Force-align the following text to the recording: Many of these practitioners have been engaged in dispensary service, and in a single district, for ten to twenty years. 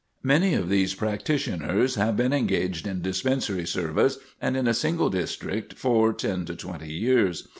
Many 0.23 0.55
of 0.55 0.67
these 0.67 0.95
practitioners 0.95 1.93
have 1.93 2.17
been 2.17 2.33
engaged 2.33 2.87
in 2.87 3.03
dispensary 3.03 3.67
service, 3.67 4.17
and 4.41 4.57
in 4.57 4.65
a 4.67 4.73
single 4.73 5.11
district, 5.11 5.75
for 5.75 6.11
ten 6.11 6.43
to 6.45 6.55
twenty 6.55 6.91
years. 6.91 7.47